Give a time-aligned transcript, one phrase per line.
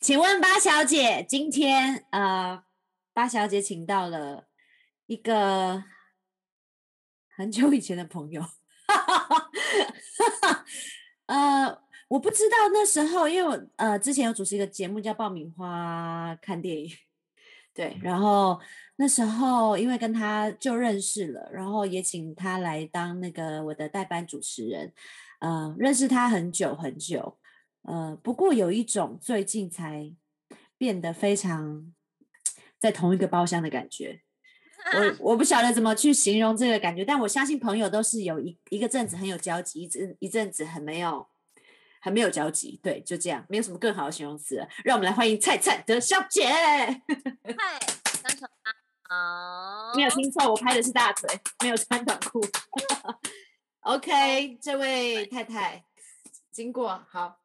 [0.00, 2.62] 请问八小姐，今天呃，
[3.12, 4.46] 八小姐请到了
[5.06, 5.82] 一个
[7.36, 8.40] 很久以前的朋友，
[11.26, 16.86] 呃，我不知道那时候，因为我呃之前有主持一个节目叫《爆米花看电影》，
[17.74, 18.60] 对，然后
[18.96, 24.92] 那时候因为跟他就认识了，然后也请他来当那个我的代班主持人，
[25.40, 27.36] 呃，认识他很久很久。
[27.82, 30.14] 呃，不过有一种最近才
[30.76, 31.92] 变得非常
[32.78, 34.22] 在同一个包厢的感觉，
[35.20, 41.26] 我我不晓得怎么去形容这个感觉，但我相信朋友都是有一一个阵子很有交集，一阵一阵子很没有
[42.00, 44.66] 很没有交集，对，就这样，没有什么更好的形容词。
[44.84, 46.46] 让我们来欢迎菜菜的小姐。
[46.46, 47.00] 嗨，
[48.22, 48.72] 张小阿
[49.08, 52.40] 好，没有听错，我拍的是大腿，没有穿短裤。
[53.80, 55.84] OK，这位太太
[56.52, 57.40] 经过好。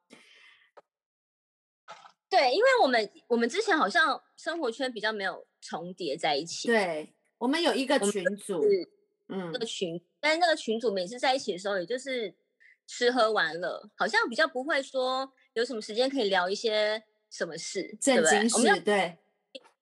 [2.36, 6.67] 对，因为我们我们之前好像生活圈比较没有重叠在一起。
[6.67, 8.59] 对，我们有一个群组，
[9.28, 12.34] 嗯，那个群，但是那个群组每次在一起的时候，也就是
[12.88, 19.16] 吃喝玩乐，好像比较不会说有什么时间可以聊一些什么事，正经事，对。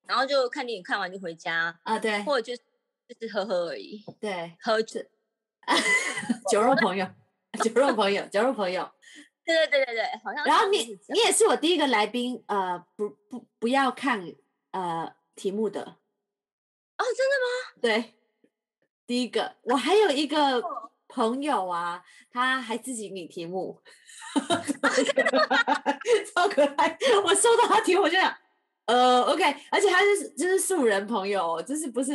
[0.05, 2.61] 然后就看电影，看完就回家啊，对，或者就是
[3.07, 4.99] 就是喝喝而已，对，喝酒，
[6.51, 7.07] 酒肉朋友，
[7.63, 8.91] 酒肉朋友，酒肉朋友。
[9.53, 10.43] 对对对对对，好像。
[10.45, 14.33] 然后你你也是我第一个来宾，呃，不不不要看
[14.71, 15.81] 呃题目的。
[15.81, 17.47] 哦，真的吗？
[17.81, 18.13] 对，
[19.05, 19.55] 第一个。
[19.63, 20.63] 我还有一个
[21.07, 23.81] 朋友啊，他还自己拟题目，
[26.33, 26.97] 超可爱。
[27.25, 28.35] 我收到他题目，我就想，
[28.85, 32.13] 呃，OK，而且他是就是素人朋友，就是不是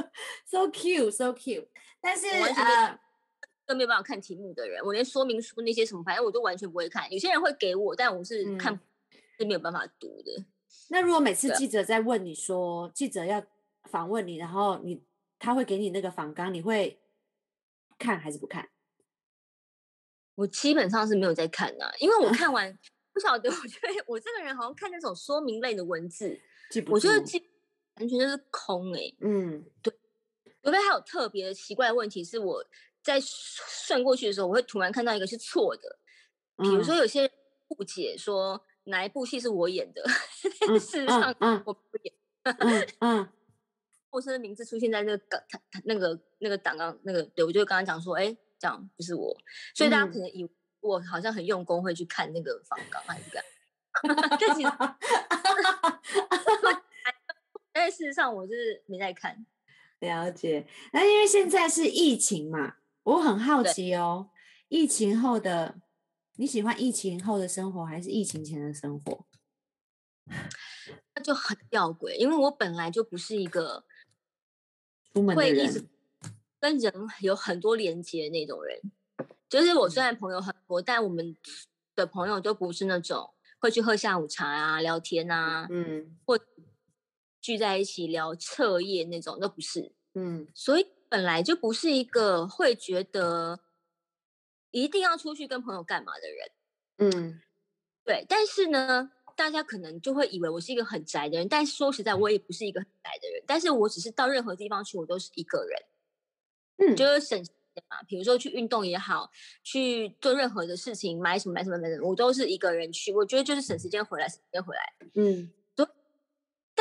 [0.46, 1.66] so cute so cute，
[2.00, 2.98] 但是呃。
[3.70, 7.10] 都没有办法看题目的人，我连说明书那些什么，反正我都完全不会看。
[7.12, 8.78] 有些人会给我，但我是看
[9.38, 10.44] 是没有办法读的。
[10.88, 13.40] 那如果每次记者在问你说，记者要
[13.84, 15.00] 访问你，然后你
[15.38, 16.98] 他会给你那个访纲，你会
[17.96, 18.68] 看还是不看？
[20.34, 22.76] 我基本上是没有在看的，因为我看完
[23.14, 26.40] 不晓得，我觉得我这个人好像看那种说明类的文字，
[26.88, 27.40] 我觉得记
[28.00, 29.14] 完全就是空哎。
[29.20, 29.94] 嗯，对。
[30.62, 32.64] 除非还有特别奇怪的问题，是我。
[33.02, 35.98] 在算过去的时候，我会突然看到一个是错的，
[36.58, 37.30] 比如说有些人
[37.68, 40.02] 误解说哪一部戏是我演的，
[40.78, 41.34] 事实上
[41.64, 42.14] 我不演。
[42.58, 43.28] 嗯嗯，
[44.10, 49.36] 陌生的名字出现在那个档，他他那个那个档案那个，对我就刚刚讲说，哎，这样不是我，
[49.74, 50.50] 所以大家可能以为
[50.80, 54.28] 我好像很用功会去看那个访纲还是干嘛？
[54.40, 54.70] 但其实，
[57.72, 59.44] 但事实上我就是没在看。
[60.00, 62.76] 了解，那因为现在是疫情嘛。
[63.10, 64.30] 我很好奇哦，
[64.68, 65.80] 疫情后的
[66.36, 69.26] 你喜欢疫情后的生活还是疫情前的生活？
[71.14, 73.84] 那就很吊诡，因为我本来就不是一个
[75.12, 75.88] 出门的人，
[76.60, 78.80] 跟人有很多连接那种人。
[79.48, 81.36] 就是我虽然朋友很多，但我们
[81.96, 86.38] 的朋友都不是那种会去喝下午茶啊、聊天啊，嗯，或
[87.40, 90.86] 聚在一起聊彻夜那种，都不是，嗯，所以。
[91.10, 93.58] 本来就不是一个会觉得
[94.70, 96.50] 一定要出去跟朋友干嘛的人，
[96.98, 97.40] 嗯，
[98.04, 98.24] 对。
[98.28, 101.48] 但是呢，大家可能就会以为我是一个很宅的人。
[101.48, 103.42] 但说实在，我也不是一个很宅的人。
[103.44, 105.82] 但是我只是到任何地方去，我都是一个人，
[106.78, 107.44] 嗯，就是省
[107.88, 108.00] 嘛。
[108.06, 109.28] 比如说去运动也好，
[109.64, 113.12] 去做任何的事情，买什么买什么买什么，我都是一个人去。
[113.12, 114.82] 我觉得就是省时间回来，省时间回来，
[115.14, 115.50] 嗯。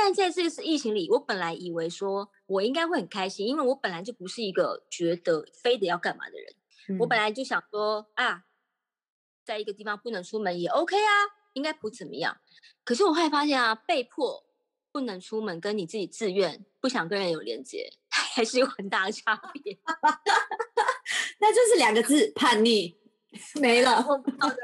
[0.01, 6.55] 但在这次疫情里，我本来以为说我应该会很开心，因为我本来就不是一个觉得非得要干嘛的人。
[6.99, 8.45] 我本来就想说啊，
[9.43, 11.11] 在一个地方不能出门也 OK 啊，
[11.51, 12.39] 应该不怎么样。
[12.85, 14.45] 可是我后来发现啊，被迫
[14.89, 19.77] 不能出门，跟你自己自愿不想跟人有连接， 还是有很大的差别。
[21.39, 22.97] 那就是两个字：叛逆。
[23.55, 24.01] 没了。
[24.01, 24.57] 好的。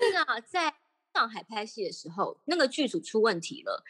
[0.00, 0.74] 那个在
[1.12, 3.84] 上海拍戏的时候，那个剧组出问题了。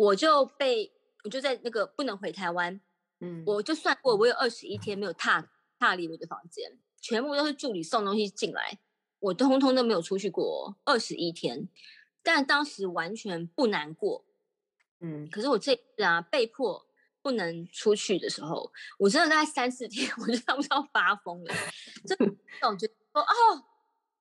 [0.00, 0.90] 我就被
[1.24, 2.80] 我就在那个不能回台湾，
[3.20, 5.46] 嗯，我就算过，我有二十一天没有踏
[5.78, 8.78] 踏离我的房间，全部都是助理送东西进来，
[9.18, 11.68] 我通通都没有出去过二十一天，
[12.22, 14.24] 但当时完全不难过，
[15.00, 16.86] 嗯，可是我这次啊被迫
[17.20, 21.54] 不能出去的时候，我真的大概三四天， 我就差不多要发疯了，
[22.06, 23.64] 这种觉得说哦，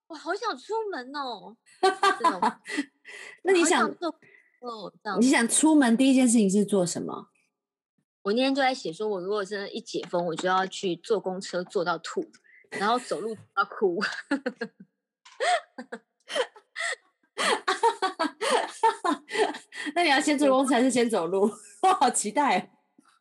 [0.08, 2.42] 我好想出门哦，这种，
[3.44, 3.90] 那你想？
[4.60, 7.30] 哦，你想出门第一件事情是做什么？
[8.24, 12.30] 我那天就在写，说我如果真的一解封，我就要去坐公车坐到吐，
[12.72, 14.00] 然后走路要哭。
[19.96, 21.50] 那你要先坐公车还是先走路？
[21.82, 22.76] 我好期待。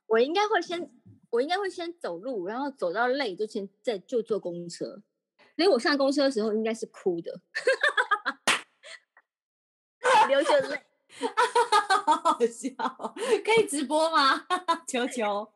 [0.07, 0.91] 我应该会先，
[1.31, 5.03] 我应该会先走路，然后走到累就先再就坐公车。
[5.57, 7.41] 所以我上公车的时候应该是哭的，
[10.29, 10.83] 流着泪。
[12.07, 12.71] 好 笑，
[13.45, 14.47] 可以直播吗？
[14.87, 15.51] 求求，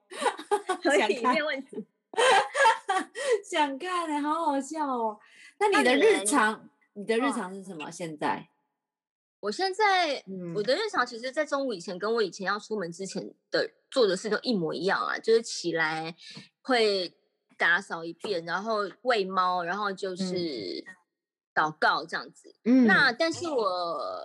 [0.82, 1.87] 可以，没有问题。
[3.49, 5.19] 想看哎，好好笑哦。
[5.58, 7.90] 那你的日常，你的日常是什么？
[7.90, 8.49] 现在？
[9.40, 10.22] 我现在
[10.54, 16.14] 我的日常，其实，在中午以前，跟我以前要出门之前的做的事都一模一样啊，就是起来
[16.60, 17.12] 会
[17.56, 20.84] 打扫一遍，然后喂猫，然后就是
[21.54, 22.54] 祷告这样子。
[22.64, 24.20] 嗯，那但是我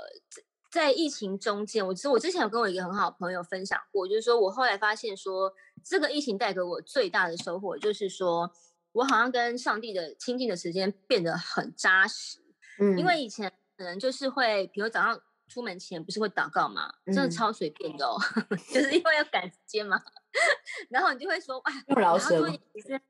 [0.69, 5.53] 在疫情中间，我其实我之前有跟我一个很好的朋友分享过，就是说我后来发现说，
[5.83, 8.51] 这个疫情带给我最大的收获，就是说
[8.91, 12.39] 我好像跟上帝的亲近的时间变得很扎实。
[12.79, 13.51] 嗯，因为以前。
[13.77, 16.91] 可能就是会，比如早上出门前不是会祷告嘛？
[17.05, 18.17] 真的超随便的哦，
[18.73, 20.01] 就是因为要赶时间嘛。
[20.89, 23.01] 然后你就会说，哇，我还要多一点时间，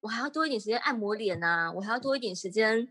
[0.00, 2.86] 我还要多一点时间按摩脸啊，我还要多一点时间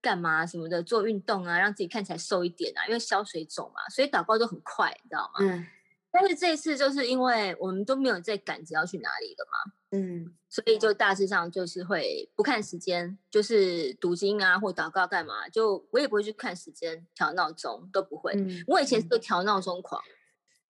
[0.00, 5.40] 干嘛什么的，做运动啊，让自己看起来瘦一点啊，因为消水肿嘛，所以祷告都很快，你知道吗？
[5.40, 5.66] 嗯。
[6.12, 18.34] 但是这一次就是因为我们都没有在赶着要去哪里了嘛，嗯，所以就大致上就是会不看时间，就是读经啊或祷告干嘛，就我也不会去看时间调闹钟都不会。
[18.66, 20.02] 我以前是个调闹钟狂，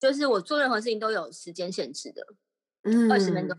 [0.01, 2.27] 就是我做任何事情都有时间限制的，
[2.85, 3.59] 嗯，二十分钟、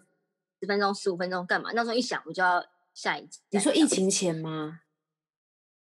[0.59, 1.71] 十分钟、十五分钟干嘛？
[1.73, 2.65] 闹钟一响我就要
[2.95, 3.29] 下一。
[3.51, 4.79] 你说疫情前吗？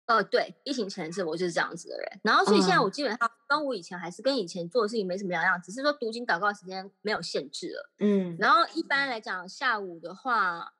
[0.05, 7.89] 呃，对，疫情前是我就是这样子的人，然后所以现在我基本上跟我以前还是跟以前做的事情没什么两样，只是说读经祷告时间没有限制了。
[7.99, 10.73] 嗯，然后一般来讲下午的话，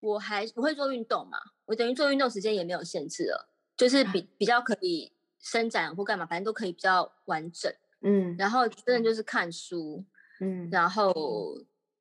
[0.00, 7.72] 我还不会做运动嘛，我等于做运动时间也没有限制了，就是比比较可以伸展或干嘛，反正都可以比较完整。
[8.00, 10.04] 嗯，然后真的就是看书，
[10.40, 11.56] 嗯，然后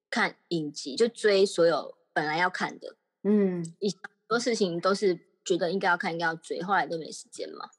[0.09, 5.19] 看影集，就追所有本来要看的，嗯，很多事情都是。
[5.43, 7.69] 觉得应该要看，应该要追，后来都没时间嘛。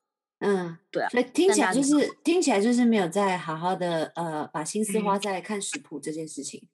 [0.40, 1.08] 嗯，对啊。
[1.08, 6.68] 所以听起来就是听起来就是没有在好好的呃把心思花在看食谱这件事情。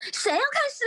[0.12, 0.84] 谁要看食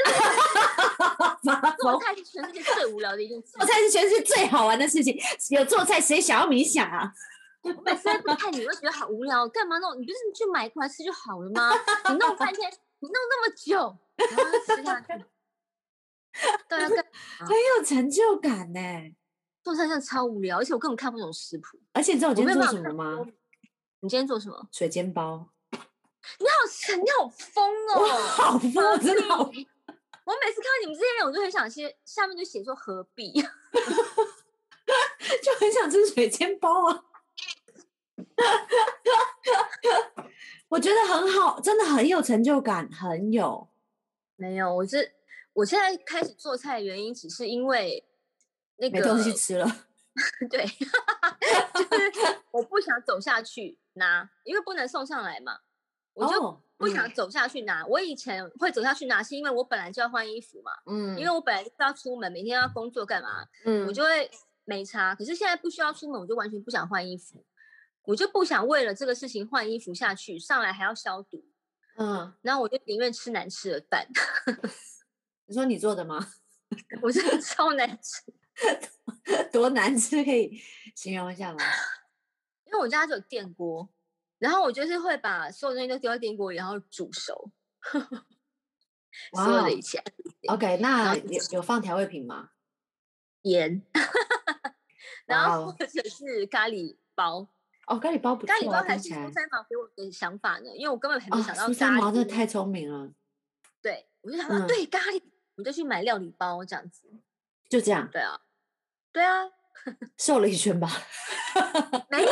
[1.44, 1.78] 谱？
[1.80, 3.52] 做菜是全世界最无聊的一件事。
[3.58, 5.18] 做菜是全世界最好玩的事情。
[5.52, 7.14] 有做菜谁想要冥想啊？
[7.62, 10.00] 我每次不看你会觉得好无聊，干嘛弄？
[10.00, 11.72] 你不是你去买过来吃就好了吗？
[12.10, 12.70] 你弄半天，
[13.00, 15.08] 你弄那么久，然后吃下去，
[16.70, 16.90] 对啊，
[17.40, 18.80] 很有成就感呢。
[19.66, 21.80] 做菜真的超无聊，而且我根本看不懂食谱。
[21.92, 23.26] 而且你知道我今天做什么吗？
[24.02, 24.70] 你今天做什么？
[24.72, 25.50] 水煎包。
[25.82, 28.06] 你好神，你好疯 哦！
[28.38, 29.40] 好疯，真的好。
[29.40, 33.48] 我每次看到你们这些人，我就很想写下面就写说何必， 就
[35.60, 37.04] 很想吃水煎包啊。
[40.68, 43.68] 我觉得很好，真的很有成就感，很有。
[44.36, 45.14] 没有，我是
[45.54, 48.06] 我现在开始做菜的原因，只是因为。
[48.78, 49.66] 那个没东西吃了，
[50.50, 55.60] 对，就是我不想走下去拿，因为不能送上来嘛，
[56.14, 57.86] 我就不想走下去拿。
[57.86, 64.30] 我以前会走下去拿，是因为我本来就要换衣服嘛，嗯，因为我本来就要出门，每天要工作干嘛，嗯，我就会
[64.66, 65.16] 没差。
[65.16, 67.46] 可是现在不需要出门，我就完全不想换衣服，
[68.04, 71.46] 我就不想为了这个事情换衣服下去，上来还要消毒，
[71.98, 74.08] 嗯，然后我就宁愿吃难吃的饭。
[75.48, 76.28] 你说你做的吗？
[77.02, 78.22] 我是超难吃。
[79.52, 80.62] 多难吃，可以
[80.96, 81.60] 形容一下吗？
[82.66, 83.90] 因为我家就有电锅，
[84.38, 87.52] 然后我就是会把所有东西都丢到电锅里，然后煮熟。
[89.34, 90.04] 所有的一切。
[90.50, 92.50] OK，那有有放调味品吗？
[93.44, 93.82] 盐。
[95.26, 97.48] 然后或者是咖喱包。
[97.88, 98.54] 哦，咖喱包不错。
[98.54, 101.66] 咖喱包还是苏三毛给我的想法呢，因为我根本还没想到。
[101.66, 103.12] 苏三毛真的太聪明了。
[103.82, 105.22] 对，我就想到对咖喱，
[105.56, 107.08] 我就去买料理包这样子。
[107.70, 108.10] 就这样。
[108.12, 108.42] 对啊。
[109.16, 109.50] 对啊，
[110.20, 110.90] 瘦了一圈吧？
[112.12, 112.32] 没有，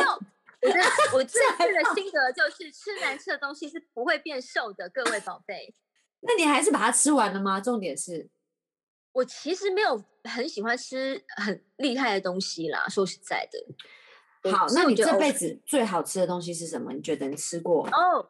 [0.60, 5.74] 我觉得我这次的心得就是吃难吃的东西是不会变瘦的，各位宝贝。
[6.20, 7.58] 那你还是把它吃完了吗？
[7.58, 8.28] 重点是，
[9.12, 12.86] 我其实没有很喜欢吃很厉害的东西啦。
[12.86, 13.48] 说实在
[14.42, 16.92] 的，好，那你这辈子最好吃的东西是什么？
[16.92, 17.88] 你觉得你吃过？
[17.88, 18.28] 哦，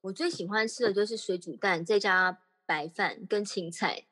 [0.00, 4.06] 我最喜欢吃的就是水煮蛋，再加白饭跟青菜。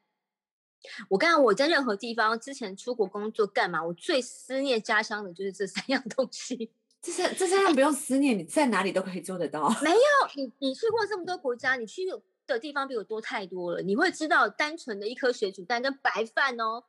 [1.09, 3.85] 我刚刚我在任何地方之前出国工作干嘛？
[3.85, 6.71] 我最思念家乡的就是这三样东西。
[7.01, 9.69] 这三这三样不用思念，你在哪里都可以做得到。
[9.83, 9.97] 没有
[10.37, 12.03] 你，你去过这么多国家，你去
[12.47, 13.83] 的地方比我多太多了。
[13.83, 16.85] 你会知道，单纯的一颗水煮蛋跟白饭哦，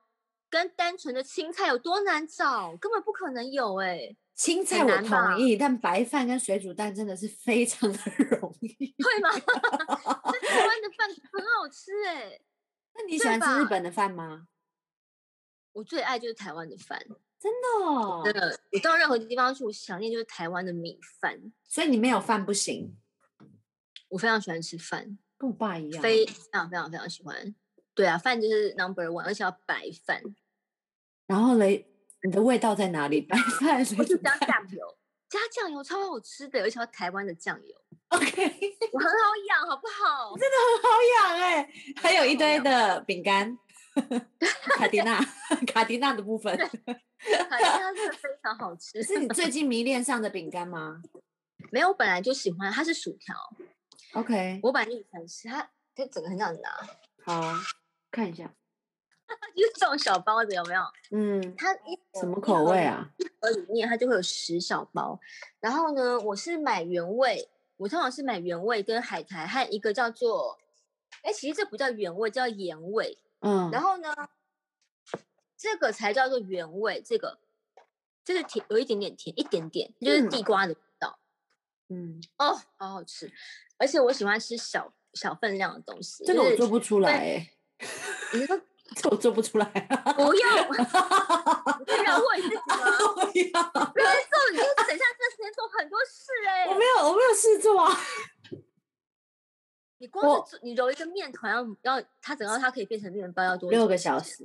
[0.50, 4.16] 跟单纯的青菜有多难找，根本不可能有哎。
[4.36, 7.98] 青菜我同意，但白饭跟水煮蛋真的是非常的
[8.40, 9.30] 容易，会吗？
[9.34, 12.40] 台湾的饭很好吃哎，
[12.96, 14.48] 那你喜欢吃日本的饭吗？
[15.74, 17.00] 我最爱就是台湾的饭，
[17.40, 18.60] 真的，真的。
[18.72, 21.52] 我到任何地方去，我想念就是台湾的米饭。
[21.64, 22.96] 所以你没有饭不行。
[24.10, 27.56] 我非常喜欢吃饭，跟我爸一样，非常非常非常喜欢。
[27.96, 30.22] 对啊，饭就是 number one，而且要白饭。
[31.26, 31.88] 然后嘞，
[32.22, 33.22] 你的味道在哪里？
[33.22, 34.98] 白饭我就加酱油，
[35.34, 37.76] 加酱油超好吃的，而且要台湾的酱油。
[38.14, 38.28] OK，
[38.92, 39.18] 我很好
[39.50, 40.38] 养，好不好？
[40.38, 43.58] 真的很好养哎，还有一堆的饼干。
[44.78, 45.20] 卡迪娜，
[45.66, 49.02] 卡迪娜的部分，卡迪娜是非常好吃。
[49.02, 51.02] 是你最近迷恋上的饼干吗？
[51.72, 53.36] 没有，本来就喜欢，它是薯条。
[54.14, 56.70] OK，我本来就喜欢吃它，就整个很想拿。
[57.26, 57.54] 好，
[58.12, 58.54] 看一下，
[59.56, 60.82] 就是这种小包的有没有？
[61.12, 63.10] 嗯，它一什么口味啊？
[63.18, 65.20] 一盒里面它就会有十小包。
[65.60, 70.58] 然后呢，我是买原味，我通常是买原味跟海苔还有一个叫做，
[71.22, 73.18] 哎，其实这不叫原味，叫盐味。
[73.42, 74.14] 嗯，然后呢，
[75.58, 77.40] 这个才叫做原味，这个
[78.24, 81.20] 这是甜，有一点点甜，一点点就是地瓜的味道。
[81.90, 83.32] 嗯，哦，好好吃，
[83.78, 86.26] 而且我喜欢吃小小分量的东西。
[86.26, 87.50] 这个我做不出来哎，
[88.34, 88.60] 你说
[88.96, 89.66] 这我做不出来，
[90.16, 90.74] 不用，不
[92.04, 92.62] 要 问自己吗？
[93.16, 93.26] 不要，
[93.92, 96.66] 不要做，你就等下这时间做很多事哎。
[96.68, 97.98] 我没有，我没有事做啊。
[100.00, 104.44] 你光是你揉一个面团要要它整个它可以变成面包要多六个小时？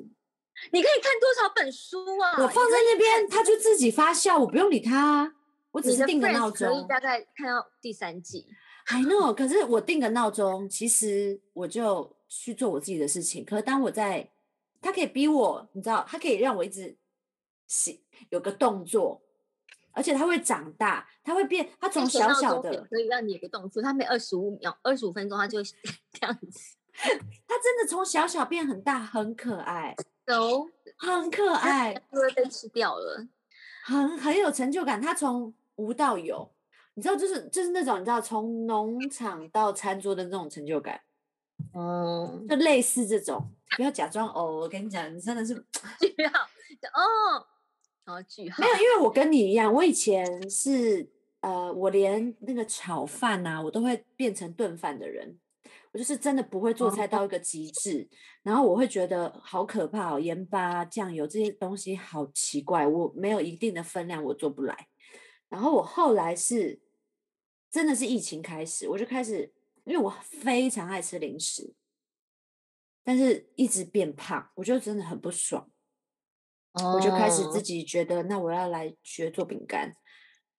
[0.71, 2.33] 你可以看多少本书啊？
[2.39, 5.35] 我放在那边，它就自己发酵，我不用理它。
[5.71, 8.47] 我只是定个闹钟，大概看到第三季。
[8.87, 13.45] I know，可是我定个闹钟，其实我就去做我自己的事情。
[13.45, 14.31] 可是当我在，
[14.81, 16.97] 它可以逼我，你知道，它可以让我一直
[17.67, 19.23] 洗有个动作。
[19.93, 25.75] 而且它会长大，它会变，它从小小的可以让你有个动作，它每二十五秒、二十五分钟，它就这
[26.21, 26.77] 样子。
[27.49, 33.27] 它真的从小小变很大，很可爱，有很可爱，就会被吃掉了，
[33.85, 35.01] 很很有成就感。
[35.01, 36.49] 它从无到有，
[36.95, 41.01] 你知道，就是就是那种你知道，从农场到餐桌的那种成就感，
[41.73, 43.51] 哦，就类似这种。
[43.77, 45.55] 不要假装哦，我跟你讲，你真的是
[46.17, 47.47] 不要哦。
[48.27, 51.07] 句号没有，因为我跟你一样，我以前是
[51.41, 55.39] 呃，我连那个炒饭呐，我都会变成炖饭的人。
[55.93, 58.09] 我就是真的不会做菜到一个极致，
[58.43, 64.89] 然后我会觉得好可怕哦，盐巴、酱油这些东西好奇怪，我没有一定的分量，我做不来。
[65.49, 66.81] 然后我后来是
[67.71, 69.53] 真的是疫情开始，我就开始，
[69.85, 71.75] 因为我非常爱吃零食，
[73.09, 75.67] 但是一直变胖，我就真的很不爽。
[76.75, 79.97] 我就开始自己觉得，那我要来学做饼干，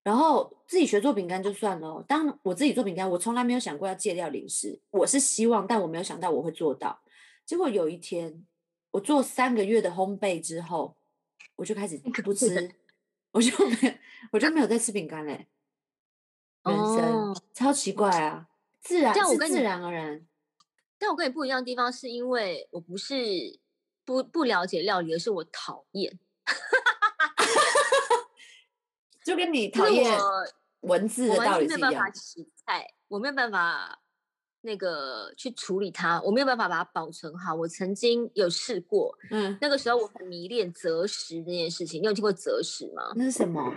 [0.01, 2.03] 然后自己学做饼干就算了。
[2.07, 4.81] 当我自己做饼干，我从来没有想过要戒掉零食。
[4.89, 6.99] 我是希望，但我没有想到我会做到。
[7.45, 8.43] 结果有一天，
[8.89, 10.97] 我做三个月的烘焙之后，
[11.55, 12.73] 我就开始不吃，
[13.29, 13.93] 我就没有，
[14.31, 15.47] 我就没有再吃饼干嘞。
[16.65, 18.49] 人生超奇怪啊，
[18.81, 20.25] 自然是自然而然。
[20.99, 23.59] 但我跟你不一样的地方，是因为我不是。
[24.05, 26.19] 不不了解料理，而是我讨厌，
[29.23, 30.19] 就跟你讨厌
[30.79, 32.11] 文字的道理是一样。
[32.15, 34.01] 洗菜，我没有办法
[34.61, 37.53] 那个去处理它，我没有办法把它保存好。
[37.53, 42.01] 我曾经有试过，嗯，那个时候我很迷恋择食这件事情。
[42.01, 43.13] 你有听过择食吗？
[43.15, 43.75] 那是什么？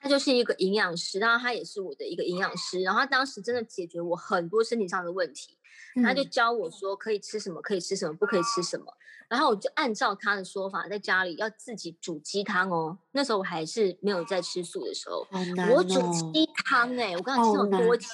[0.00, 5.58] 他就是一个营养师，然后他也是我的一个营养师，然后他当时真的解决我很多身体上的问题。
[6.02, 8.86] 他就教我说可以吃什么，可以吃什么，不可以吃什么。
[9.28, 12.98] 然后我就按照他的说法，在家里要自己煮鸡汤哦。
[13.12, 15.26] 那时候我还是没有在吃素的时候，
[15.74, 16.00] 我煮
[16.32, 18.06] 鸡汤哎，我刚刚吃了多鸡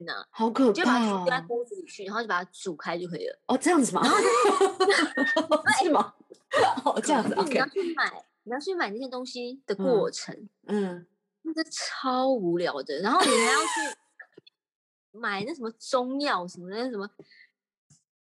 [0.00, 0.72] 呢，好可怕！
[0.74, 3.38] 就把它丢在锅子里去，然后就把它煮开就可以了。
[3.46, 4.02] 哦，这样子吗？
[5.82, 6.12] 是吗？
[6.84, 7.34] 哦，这样子。
[7.48, 8.12] 你要去买，
[8.44, 11.06] 你要去买那些东西的过程，嗯，
[11.42, 12.98] 那超无聊的。
[13.00, 13.96] 然后你还要去。
[15.18, 17.08] 买那什么中药什么的什么，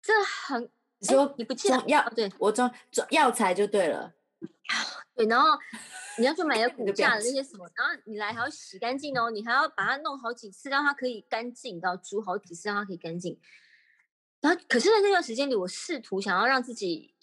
[0.02, 0.70] 这很
[1.00, 4.14] 你说你不记得药对我中中药材就对了，
[5.16, 5.48] 对，然后
[6.18, 13.40] 你要去买个 骨架的那些什么，然后你来还要洗干净哦，你还要把它弄好几次，让它可以干净，然后煮好几次让它可以干净。
[14.42, 17.16] 然后可是，在那段时间里，我试图想要让自己。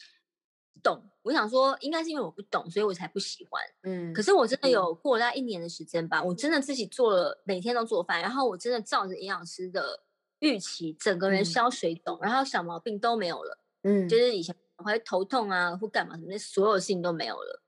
[0.87, 3.61] 懂，我想说，应该是因为我不懂，所以我才不喜欢。
[3.83, 10.05] 嗯，可是我真的有过大概一年的时间吧，我真的自己做了，每天都做饭，然后我真的照着营养师的
[10.39, 13.59] 预期，整个人消水肿，然后小毛病都没有了。
[13.83, 17.63] 嗯，就是以前会头痛啊或干嘛什么，那所有事情都没有了。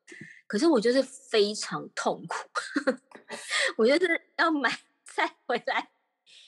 [0.46, 2.36] 可是我就是非常痛苦，
[3.76, 4.70] 我就是要买
[5.04, 5.90] 菜回来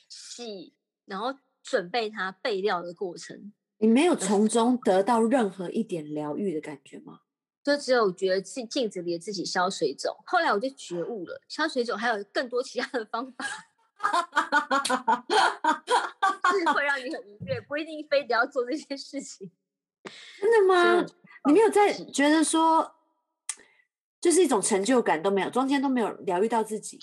[0.08, 0.72] 洗，
[1.04, 3.52] 然后准备它备料的过程。
[3.80, 7.20] 你没有从中得到任何一点疗愈的感觉吗？
[7.62, 10.14] 就只有觉得镜镜子里的自己消水肿。
[10.24, 13.44] 后来我就觉悟了，消水肿还有更多其他的方法，
[16.50, 19.50] 是会让你很愉悦，不一定非得要做这些事情。
[20.40, 21.06] 真的吗？
[21.46, 22.94] 你没有在觉得说，
[24.20, 26.98] 就是一种成就感都没有，中间都没有疗愈到自己。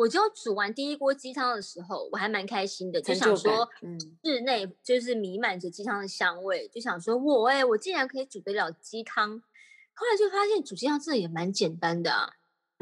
[0.00, 9.42] 我就煮完第一锅鸡汤的时候，我还蛮开心的，就想说，嗯，室内就是弥漫着鸡汤的香味，就想说，我哎，我竟然可以煮得了鸡汤。
[9.92, 12.32] 后来就发现煮鸡汤真的也蛮简单的啊，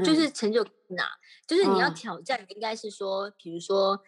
[0.04, 4.00] 就是成就哪，就是你要挑战，应该是说，比如说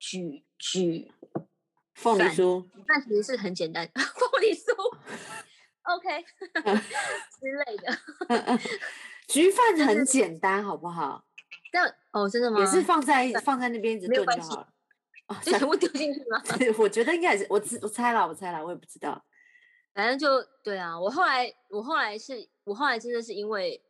[0.00, 1.12] 举举
[1.94, 4.72] 凤梨酥，那其实是很简单，凤梨酥
[5.84, 6.24] ，OK
[7.38, 8.58] 之类的，
[9.28, 11.24] 焗饭很简单，好不好？
[11.72, 12.60] 但哦，真的吗？
[12.60, 14.68] 也是放在放在那边一直炖就好了，
[15.42, 16.42] 就全部丢进去吗？
[16.78, 19.24] 我觉得应该是，我我猜了，我猜了，我也不知道。
[19.94, 23.82] 反正就对啊，我后来我后来是，我后来真的是因为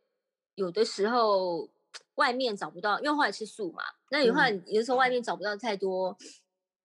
[0.55, 1.69] 有的时候
[2.15, 6.17] 外面找不到，因为后来吃素嘛，那你后来有的时候外面找不到太多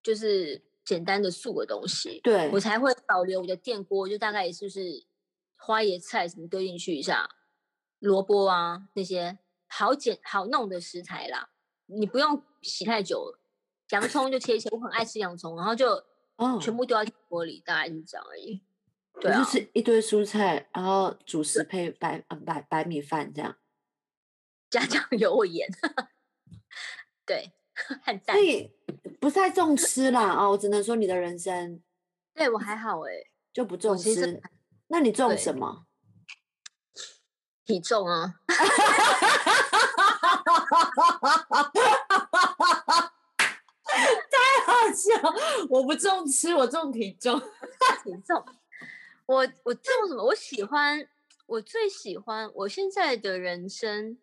[0.01, 5.05] 就是简单的素的东西，对我才会保留我的电锅，就大概也就是
[5.55, 7.29] 花椰菜什么丢进去一下，
[7.99, 9.37] 萝卜啊那些
[9.73, 11.49] 好简好弄的食材啦，
[11.85, 13.37] 你不用洗太久，
[13.91, 16.03] 洋葱就切一切，我很爱吃洋葱，然后就
[16.59, 18.61] 全部丢到锅里，大概就是这样而已。
[19.21, 23.55] 对，就是一堆蔬菜，然后主食配白白白米饭这样，
[24.69, 25.69] 加酱油盐，
[27.25, 27.53] 对，
[28.03, 28.35] 很赞。
[28.35, 28.71] 所以
[29.21, 31.81] 不太重吃啦哦，我只能说你的人生，
[32.33, 33.11] 对我还好哎，
[33.53, 34.41] 就不重吃。
[34.87, 35.85] 那你重什么？
[37.63, 38.41] 体重啊。
[43.91, 45.11] 太好笑！
[45.69, 47.39] 我不重吃，我重体重，
[48.03, 48.43] 体重。
[49.25, 50.23] 我我重什么？
[50.23, 51.07] 我喜欢，
[51.45, 54.17] 我最喜欢我现在的人生。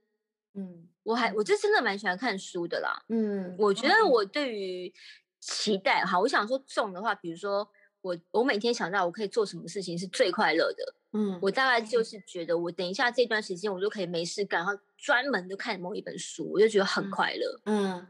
[0.54, 3.04] 嗯，我还我就真的蛮喜欢看书的啦。
[3.09, 4.92] 嗯，我觉得我对于
[5.40, 10.94] 期待，哈，我想说重的话，比如说我我每天想到我可以做什么事情是最快乐的。
[11.12, 17.61] 嗯，我大概就是觉得我等一下这段时间我就可以没事干，然后专门就看某一本书，我就觉得很快乐。
[17.64, 18.07] 嗯。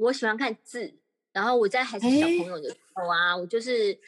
[0.00, 0.94] 我喜欢看字，
[1.32, 3.98] 然后我在还是小朋友的时候啊，我就是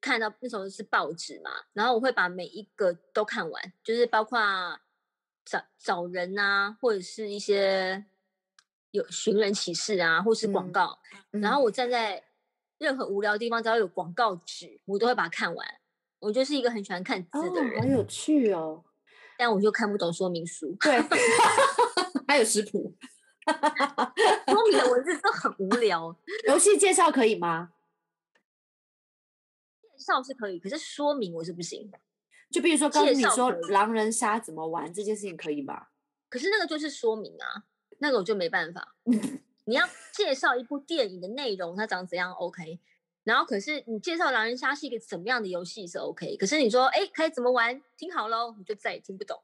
[0.00, 4.38] 看到那时候是报纸嘛，然后我会把每一个都看完，就是包括
[5.44, 8.04] 找找人啊，或者是一些
[8.92, 12.22] 有寻人启事啊，或是广告，然后我站在
[12.78, 15.66] 任何无聊的地方，只要有广告纸，我都会把它看完。
[16.20, 18.84] 我就是一个很喜欢看字的人，好有趣哦，
[19.36, 21.02] 但我就看不懂说明书，对，
[22.28, 22.94] 还有食谱。
[24.46, 26.16] 说明的文字都很无聊。
[26.48, 27.72] 游戏介绍可以吗？
[29.82, 31.90] 介绍是可以，可是说明我是不行。
[32.50, 35.88] 就比如说，告诉你说狼人杀怎么玩这件事情可以吗？
[36.28, 37.64] 可是那个就是说明啊，
[37.98, 38.94] 那个我就没办法。
[39.66, 42.80] 你要介绍一部电影的内容，它长怎样？OK。
[43.22, 47.78] 然后，可是你介绍狼人杀是一个怎么样的游戏是 OK，可是你说，哎，可以怎么玩？
[47.96, 49.38] 听好喽，你就再也听不懂，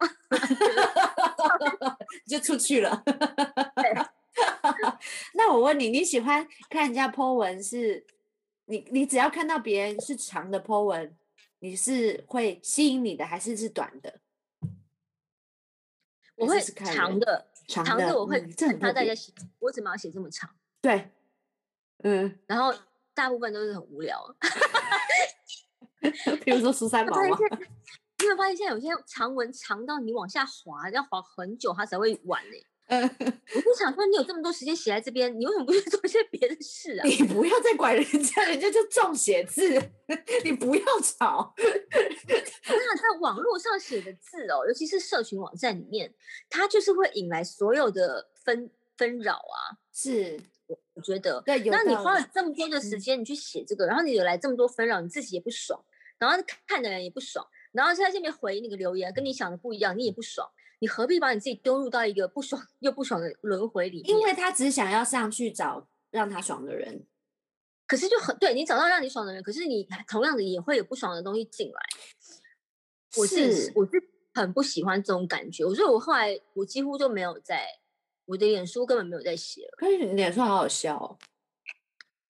[2.26, 3.04] 就出去了。
[5.34, 8.06] 那我问你，你喜欢看人家 po 文是？
[8.68, 11.14] 你你只要看到别人是长的 po 文，
[11.60, 14.18] 你是会吸引你的，还是是短的？
[16.34, 20.50] 我会长的，长的我会看他大家写，我怎么要写这么长？
[20.80, 21.10] 对，
[21.98, 22.74] 嗯，然后。
[23.16, 24.22] 大部分都是很无聊，
[26.44, 27.38] 比如说十三毛吗？
[28.18, 32.56] 你会发现现在有些长文长到你往下滑，要滑很久它才会完呢。
[32.88, 37.04] 嗯，我就想说，你有这么多时间写在这边，你为什么不去做一些别的事啊？
[37.04, 39.68] 你不要再管人家，人家就重写字，
[40.44, 41.52] 你不要吵。
[41.56, 46.14] 那在网络上写的字哦，尤其是社群网站里面，
[46.48, 49.82] 它就是会引来所有的纷纷扰啊。
[49.92, 50.40] 是。
[50.96, 55.78] 我觉得，对，那你花了这么多的时间，你去写这个，然后你有来这么多纷扰，你自己也不爽，
[56.18, 64.00] 然后看的人也不爽，然后在这边回那个留言，跟你想的不一样，你也不爽，你何必把你自己丢入到一个不爽又不爽的轮回里？
[64.06, 67.04] 因为他只想要上去找让他爽的人，
[67.86, 71.80] 可是就很对你找到让你爽的人，可是你同样的也会有不爽的东西进来。
[73.18, 73.92] 我是我是
[74.32, 77.66] 很不喜欢这种感觉，所以我后来我几乎就没有在
[78.26, 79.74] 我的脸书根本没有在写了。
[79.78, 81.16] 可是你脸书好好笑哦。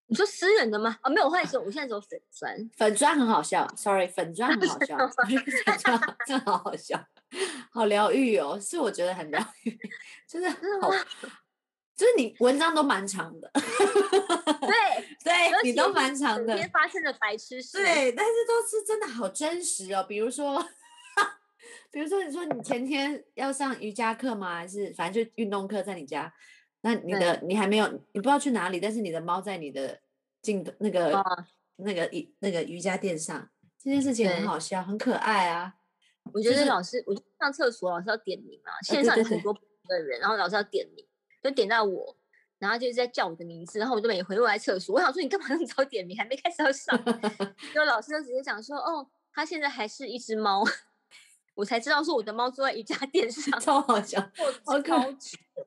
[0.09, 0.97] 你说私人的吗？
[1.03, 3.67] 啊，没有，我后来说我现在只有粉砖，粉砖很好笑。
[3.77, 7.05] Sorry，粉砖很好笑， 粉砖真的好好笑，
[7.73, 9.77] 好疗愈哦，是我觉得很疗愈，
[10.29, 10.49] 真的
[10.81, 10.93] 好，
[11.97, 13.51] 就是你文章都蛮长的，
[14.63, 14.71] 对
[15.25, 20.05] 对，你都蛮长的，今天发生的白痴事，对，但是都是真的好真实哦。
[20.09, 20.65] 比如说，
[21.91, 24.57] 比如说你说你前天要上瑜伽课吗？
[24.57, 26.33] 还是反正就运动课在你家？
[26.83, 29.99] 那你的你还没有，你不知道去哪里，但是你的猫在你的
[30.43, 31.23] 镜那个
[31.77, 33.49] 那个瑜那个瑜伽垫上，
[33.79, 35.75] 这件事情很好笑，很可爱啊。
[36.33, 39.53] 我觉得老师，我上厕所老师要点名啊，线上有很多
[39.89, 41.05] 的人，然后老师要点名，
[41.43, 42.17] 就点到我，
[42.59, 46.97] 然后就是在叫我的名字，然后我就没回我在厕所，我想说你干嘛那么早点名，还没开始要上，
[47.75, 50.65] 就老师就直接讲说，哦，他现在还是一只猫。
[51.57, 54.21] 我才知道说我的猫坐在瑜伽垫上，超好笑，
[54.65, 55.09] 好可爱。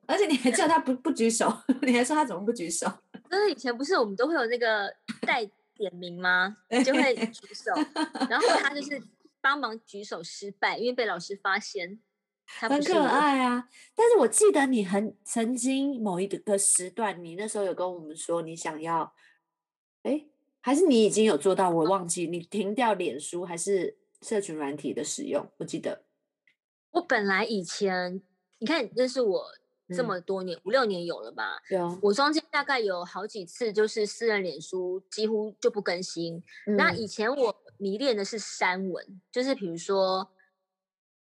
[0.06, 2.86] 而且你还叫它不不举手，你还说它怎么不举手？
[3.28, 4.88] 就是以前不是我们都会有那个
[5.22, 6.56] 带点名吗？
[6.84, 7.72] 就会举手，
[8.30, 9.02] 然后他就是
[9.40, 12.00] 帮忙举手失败，因为被老师发现。
[12.46, 13.68] 很可爱啊！
[13.94, 19.12] 但是我记得你很曾经某一个时段，你那时候有跟我们说你想要，
[20.02, 20.26] 哎，
[20.60, 21.70] 还是你已经有做到？
[21.70, 23.99] 我忘记你停掉脸书还是？
[24.22, 26.04] 社群软体的使用，我记得
[26.90, 28.22] 我本来以前，
[28.58, 29.46] 你看认识我
[29.94, 31.60] 这么多年，五六年有了吧？
[31.70, 31.98] 有。
[32.02, 36.42] 我中间大概有好几次，就是私人脸书几乎就不更新。
[36.76, 40.30] 那以前我迷恋的是删文，就是比如说，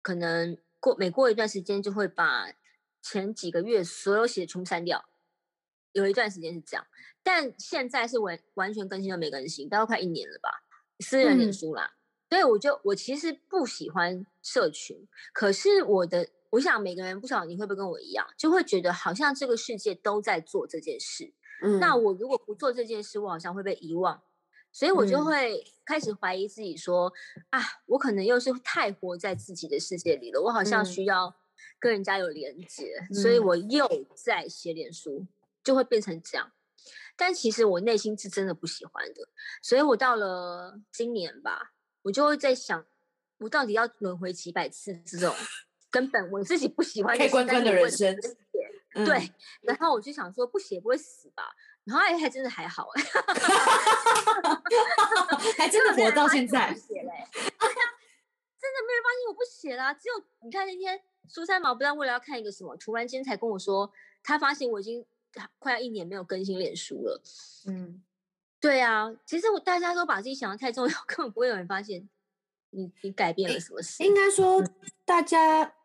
[0.01, 2.53] 可能过每过一段时间就会把
[3.01, 5.03] 前几个月所有写的全部删掉。
[5.93, 6.85] 有一段时间是这样，
[7.21, 10.49] 但现在是完完全更新都没更新，大概快一年了吧？
[10.99, 11.95] 私人脸书啦。
[12.33, 21.31] 所以我就我其实不喜欢社群，可是我的我想每个人不晓得你会不会跟我一样，就会觉得好像这个世界都在做这件事。
[21.61, 24.19] 嗯，那我如果不做这件事，我好像会被遗忘，
[24.71, 27.13] 所以我就会开始怀疑自己，说
[27.51, 31.35] 啊，我可能又是太活在自己的世界里了，我好像需要
[31.77, 35.27] 跟人家有连接，所以我又在写脸书，
[35.63, 36.51] 就会变成这样。
[37.15, 39.27] 但其实我内心是真的不喜欢的，
[39.61, 41.72] 所以我到了今年吧。
[42.03, 42.85] 我就会在想，
[43.39, 45.35] 我到底要轮回几百次这种
[45.89, 48.15] 根本我自己不喜欢、开关关的人生，
[49.05, 49.33] 对。
[49.61, 51.43] 然后我就想说，不写不会死吧？
[51.83, 53.03] 然后还还真的还好，哎，
[55.57, 56.73] 还真的活到现在。
[56.75, 59.93] 写嘞，真的没人发现我不写啦。
[59.93, 60.13] 只有
[60.43, 63.91] 你看那天苏三毛，不知道为了要看一个什么，突然间才跟我说，
[64.23, 65.05] 他发现我已经
[65.59, 67.21] 快要一年没有更新脸书了。
[67.67, 68.01] 嗯。
[68.63, 72.07] 对啊，其实我大家都把自己想的太重要， 根本不会有人发现
[72.69, 74.01] 你你改变了什么事。
[74.01, 74.63] 应该说，
[75.03, 75.75] 大家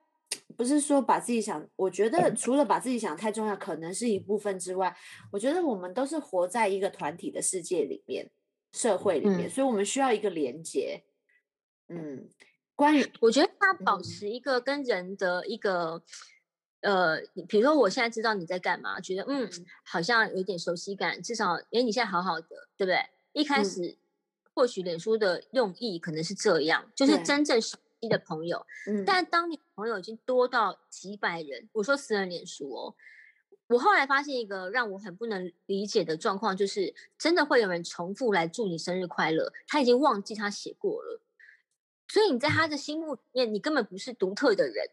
[0.56, 4.96] 不是说把自己想，我觉得 除了把自己想太重要，可能是一部分之外，
[5.32, 8.30] 我觉得我们都是活在一个团体的世界里面，
[8.70, 11.02] 社会里面，所以我们需要一个连接。
[11.88, 12.28] 嗯，
[12.76, 16.00] 关于我觉得他保持一个跟人的一个。
[16.80, 19.50] 呃，比如说我现在知道你在干嘛，觉得嗯，
[19.82, 22.98] 好像有点熟悉感，至少哎，你现在好好的，对不对？
[23.32, 23.96] 一开始
[24.54, 28.64] 或许脸书的用意可能是这样，就是真正熟悉的朋友。
[28.86, 32.94] 嗯，但当你朋友已经多到几百人，我说私人脸书哦，
[33.66, 41.20] 我后来发现一个让我很不能理解的状况，就是真的会有人重复来祝你生日快乐，他已经忘记他写过了，
[42.06, 44.88] 所以你在他的心目里面，你根本不是独特的人。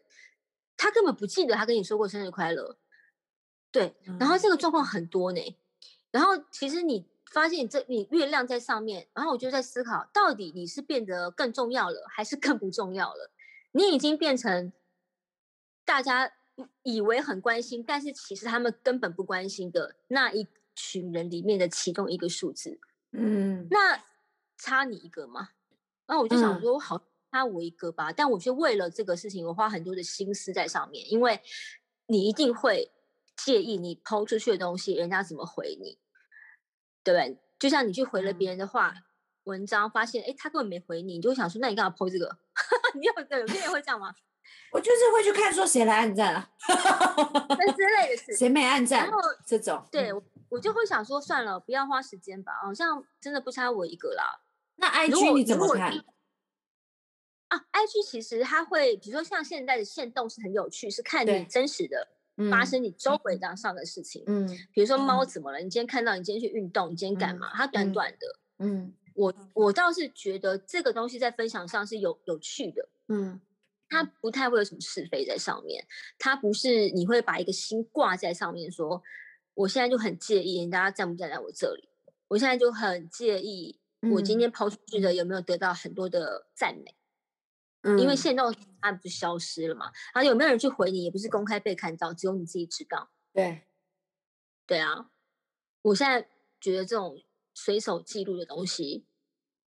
[0.76, 2.76] 他根本不记得他跟你说过生日快乐，
[3.70, 5.56] 对，然后这个状况很多呢。
[6.10, 13.30] 然后其实你发现这你月亮在上面，然后我就在思考，到底你是变得更重要了，还是更不重要了？
[13.72, 14.72] 你已经变成
[15.84, 16.32] 大家
[16.82, 22.78] 以为很关心，但是其实他们根本不关心的那一群人里面的其中一个数字。
[23.12, 24.02] 嗯，那
[24.56, 25.50] 差你一个吗？
[26.06, 27.02] 然后我就想说，我好。
[27.36, 31.40] 他我一个吧，但我却为了这个事情，我花很多的心思在上面，因为
[32.06, 32.90] 你一定会
[33.36, 35.98] 介意你抛出去的东西，人家怎么回你，
[37.04, 37.38] 对不对？
[37.58, 38.94] 就像你去回了别人的话
[39.44, 42.36] 文章，发现哎，他根本没回你，你就会想说，那你干嘛抛这个？
[42.94, 44.14] 你有有些人会这样吗？
[44.72, 49.04] 我就是会去看说谁来暗赞啊，那 之类的事，谁没暗赞？
[49.04, 54.40] 然后这种，对我我就会想说，算了，不要花时间吧，好像真的不差我一个啦。
[54.76, 55.92] 那 IG 你怎么看？
[57.48, 62.08] 啊，IG 其实它会，比如说像现在的线动是很有趣，是看你真实的
[62.50, 64.24] 发生你周围当上的事情。
[64.26, 65.58] 嗯，比如说猫怎么了？
[65.58, 67.50] 你今天看到你今天去运动，你今天干嘛？
[67.54, 68.38] 它短短的。
[68.58, 72.88] 嗯，我我倒是觉得这个东西在分享上是有有趣的。
[73.08, 73.40] 嗯，
[73.88, 75.86] 它不太会有什么是非在上面，
[76.18, 79.00] 它不是你会把一个心挂在上面，说
[79.54, 81.88] 我现在就很介意大家站不站在我这里，
[82.26, 83.78] 我现在就很介意
[84.12, 86.94] 我今天抛出去的有没有得到很多的赞美。
[87.98, 89.86] 因为现动它不是消失了嘛？
[90.14, 93.10] 然后有没有人去回你，也不是公开被看到，只有你自己知道。
[93.32, 93.62] 对，
[94.66, 95.10] 对啊。
[95.82, 96.28] 我现在
[96.60, 97.22] 觉得这种
[97.54, 99.06] 随手记录的东西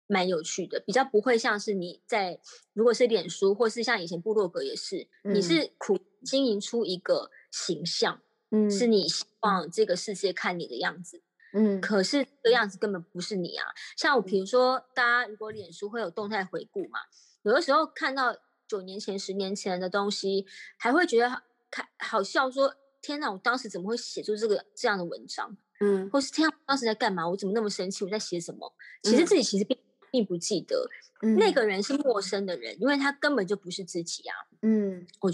[0.08, 2.40] 蛮有趣的，比较不会像是你在
[2.74, 11.22] 如果是脸书或是像以前部落格也是，你是苦经营出一个形象，嗯，是你希望这个世界看你的样子，
[11.54, 13.68] 嗯，可是这个样子根本不是你啊。
[13.98, 17.00] 像我比如说，大家如果脸书会有动态回顾嘛？
[17.46, 18.36] 有的时候看到
[18.68, 20.46] 九年前、十年前的东西，
[20.78, 25.56] 还会觉得看好笑，说天哪，我当时怎么会写出这个这样的文章？
[25.80, 27.28] 嗯，或是天，当时在干嘛？
[27.28, 28.04] 我怎么那么生气？
[28.04, 28.74] 我在写什么？
[29.04, 29.78] 其实自己其实并
[30.10, 30.90] 并不记得，
[31.38, 34.36] 那个人是陌生的人，因为他根本就不是自己啊。
[34.62, 35.32] 嗯，我，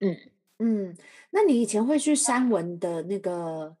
[0.00, 0.16] 嗯
[0.60, 0.96] 嗯，
[1.30, 3.76] 那你以前会去删文的那个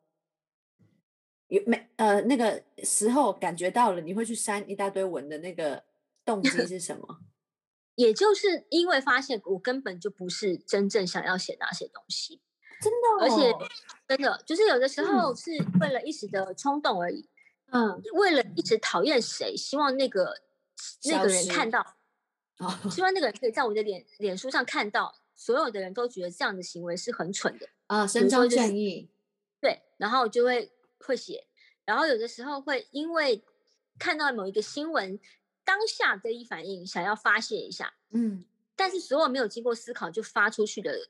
[1.48, 5.84] 有没呃那个时候感觉到了，你会去删一大堆文的那个
[6.24, 7.20] 动机是什么？
[7.96, 12.40] 也就是因为发现我根本就不是真正想要写那些东西，
[12.80, 13.52] 真的，而且
[14.08, 17.28] 真的就是有的时候是为了一时的冲动而已，
[17.70, 20.34] 嗯，为了一直讨厌谁，希望那个
[21.04, 21.96] 那个人看到，
[22.90, 29.08] 希望那个人可以在我的脸脸书上看到，所有的人都觉得这样的行为是很蠢的啊，伸张正义，
[29.60, 31.46] 对，然后就会会写，
[31.84, 33.44] 然后有的时候会因为
[33.98, 35.20] 看到某一个新闻。
[35.64, 38.44] 当下这一反应，想要发泄一下，嗯，
[38.76, 41.08] 但是所有没有经过思考就发出去的，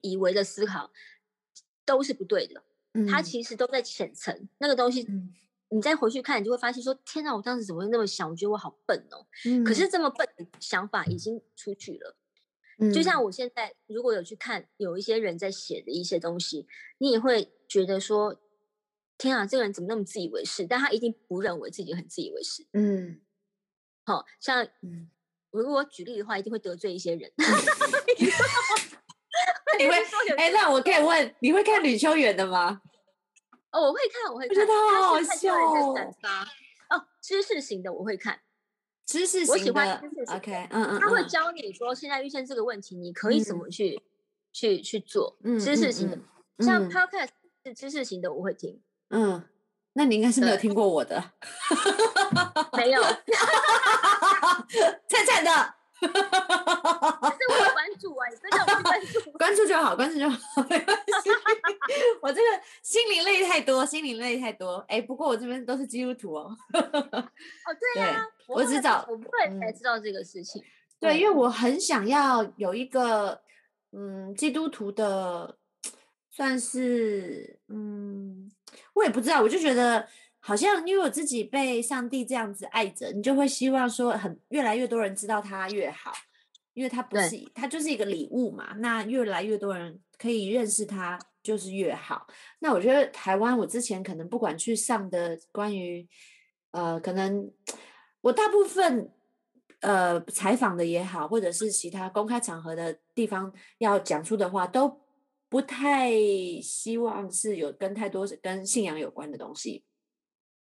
[0.00, 0.92] 以为的思考
[1.84, 2.62] 都是不对的，
[2.94, 5.06] 嗯，它其实都在浅层那个东西，
[5.68, 8.28] 你再回去看，你就会发现说，天哪，我当时怎么会那么想？
[8.28, 12.16] 我觉得我好笨哦，嗯，可是这么笨的想法已经出去了，
[12.78, 16.66] 嗯，就像我现在如果有去看有一些人在写的一些东西，
[16.98, 18.40] 你也会觉得说，
[19.16, 20.66] 天啊，这个人怎么那么自以为是？
[20.66, 23.20] 但他一定不认为自己很自以为是，嗯。
[24.04, 25.10] 好像嗯，
[25.50, 27.30] 我如果举例的话，一定会得罪一些人。
[29.78, 29.94] 你会？
[30.36, 32.80] 哎，那我可以问，你会看吕秋远的吗？
[33.72, 34.56] 哦，我会看，我会看。
[34.56, 35.94] 我觉得好好笑哦。
[36.90, 38.40] 哦，知识型的我会看，
[39.04, 39.52] 知识型的。
[39.52, 40.36] 我喜欢知识型。
[40.36, 41.00] OK，嗯嗯。
[41.00, 44.00] 他会教你说，现在遇见这个问题，你可以怎么去
[44.52, 45.36] 去去做？
[45.58, 46.18] 知识型的，
[46.64, 47.30] 像 Podcast
[47.64, 48.80] 是知识型的，我会听。
[49.08, 49.42] 嗯。
[49.94, 51.22] 那你应该是没有听过我的，
[52.76, 53.02] 没有，
[55.08, 56.12] 菜菜的，是我有
[57.72, 60.36] 关注啊，你真的关注， 关注就好，关注就好，
[60.68, 61.30] 没关系。
[62.20, 62.48] 我这个
[62.82, 64.84] 心灵类太多，心灵类太多。
[64.88, 66.56] 哎，不过我这边都是基督徒哦。
[66.72, 66.82] 哦，
[67.94, 70.60] 对啊，我只找我不会才知道这个事情。
[70.98, 73.40] 对，因为我很想要有一个
[73.92, 75.56] 嗯基督徒的。
[76.36, 78.50] 算是嗯，
[78.94, 80.08] 我也不知道，我就觉得
[80.40, 86.12] 好像因为我自己被上帝这样子爱着，你就会希望说很越来越多人知道他越好，
[86.74, 92.26] 因为他不是他就是一个礼物嘛，那越来越多人可以认识他就是越好。
[92.60, 96.06] 那我觉得台湾我之前可能不管去上的关于
[96.70, 97.50] 呃，可能
[98.20, 99.10] 我大部分
[99.80, 105.03] 呃采访的也好，或者是其他公开场合的地方要讲出的话都。
[105.54, 106.10] 不太
[106.60, 109.84] 希望是有跟太多跟信仰有关的东西，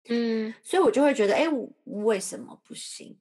[0.08, 1.46] 嗯，所以我就会觉得，哎，
[1.84, 3.16] 为什么不行？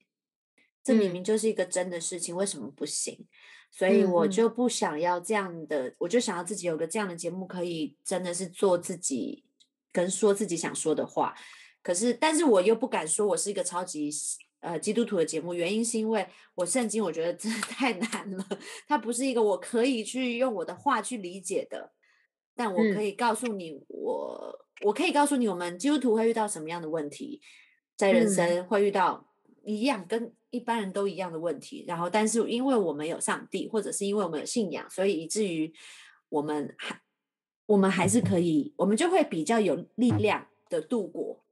[0.84, 3.28] 这明明就是一个真的事情，为什么不行？
[3.70, 9.46] 所以我就不想要这样的，我就想要自己有个这样的节目，可以真的是做自己，
[9.92, 11.36] 跟说自己想说的话。
[11.84, 14.10] 可是，但是我又不敢说我是一个超级。
[14.62, 18.48] 呃，基督徒的节目，原因是因为我圣经，我觉得真的太难了。
[18.88, 21.92] 它不是一个我可以去用我的话去理解的。
[22.54, 27.42] 但我可以告诉你，我我可以告诉你，我们基督徒会遇到什么样的问题，
[27.96, 29.28] 在人生会遇到
[29.64, 31.84] 一样跟一般人都一样的问题。
[31.88, 35.74] 然后，但是因为我们有上帝，或者是因为我们有信仰，所以以至于
[36.30, 37.02] 我们还
[37.66, 41.44] 我们还是可以，我们就会比较有力量的度过。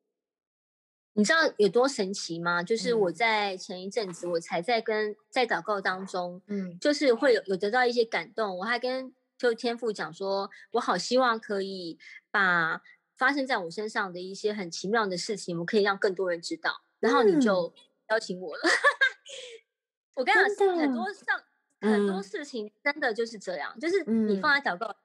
[1.14, 2.64] 你知道有多神奇吗？
[2.64, 8.58] 就是我在前一阵子，我才在跟在祷告当中，嗯，就是会有有得到一些感动。
[8.60, 11.98] 我还跟就天父讲说，我好希望可以
[12.32, 12.82] 把
[13.18, 16.82] 发生在我身上的一些很奇妙的事情，我可以让更多人知道。
[17.00, 17.74] 然后你就
[18.10, 18.62] 邀请我了，
[20.16, 21.44] 我跟你讲，很多上
[21.82, 24.96] 很多事情真的就是这样，就是你放在祷告，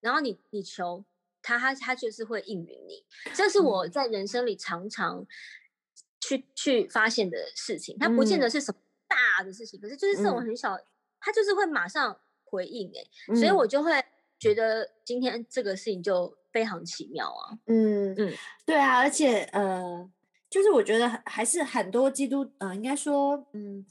[0.00, 1.04] 然后你你求
[1.44, 3.04] 他，他他就是会应允你。
[3.32, 5.24] 这是我在人生里常常
[6.20, 7.96] 去去发现的事情。
[7.98, 10.76] 他不见得是什么大的事情，可是就是这种很小，
[11.20, 14.04] 他就是会马上回应哎，所以我就会
[14.38, 17.58] 觉得今天这个事情就非常奇妙啊。
[17.66, 20.10] 嗯嗯，对啊，而且呃，
[20.48, 23.86] 就是我觉得还是很多基督呃，应该说嗯。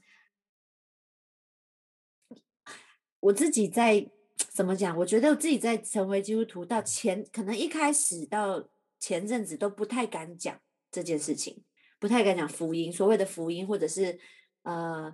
[3.24, 4.06] 我自己在
[4.52, 4.98] 怎么讲？
[4.98, 10.60] 我觉得我自己在成为基督徒到前，可能一开始到前阵子都不太敢讲
[10.92, 11.64] 这件事情，
[12.00, 14.20] 不太敢讲福音，所谓的福音，或者是
[14.64, 15.14] 呃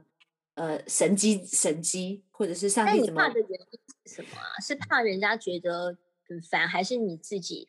[0.55, 3.21] 呃神机神机，或者是上帝怎么？
[3.21, 4.59] 怕的原因是什么啊？
[4.61, 7.67] 是怕人家觉得很烦，还是你自己？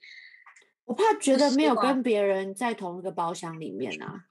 [0.84, 4.26] 我怕觉得没有跟别人在同一个包厢里面啊。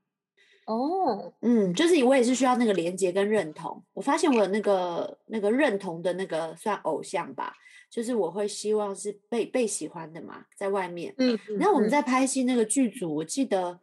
[0.70, 3.84] 哦，嗯，就是我也是需要那个连接跟认同。
[3.92, 7.56] 我发现我有那个那个认同的那个算偶像吧，
[7.90, 11.12] 就是我会希望是被被喜欢的嘛，在外面。
[11.18, 13.80] 嗯，然后我们在拍戏那个剧组，我记得，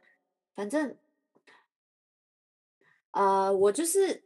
[0.54, 0.96] 反正，
[3.10, 4.22] 呃，我就是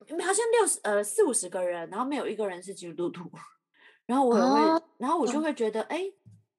[0.00, 3.30] 好像六十呃四五十个人，然后没有一个人是基督徒，
[4.06, 6.10] 然后我会，然后我就会觉得，哎，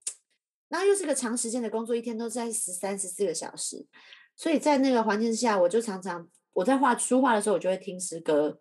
[0.70, 3.86] 然后又是个长时间的工作，一天都在十三十四个小时。
[4.36, 8.58] 所以在那个环境下，我就常常我在画书画的时候，我就会听诗歌，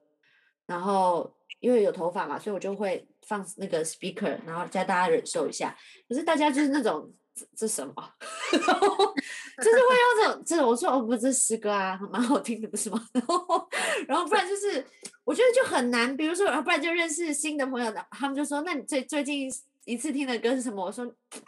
[0.66, 5.76] 然后因为有头发嘛，所以我就会放那个 speaker，然后叫大家忍受一下。
[6.08, 7.94] 可是大家就是那种这这什么，
[8.52, 13.02] 就是会用这种这种我说哦不是诗歌啊，蛮好听的不是吗？
[13.14, 13.68] 然后
[14.06, 14.84] 然后不然就是
[15.24, 19.50] 我觉得就很难，比如说不然就认识新的朋友的，他们就说那你最最近。
[19.84, 20.84] 一次听的歌是什么？
[20.84, 21.04] 我说